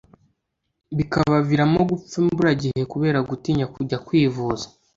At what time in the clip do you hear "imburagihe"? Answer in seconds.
2.21-2.81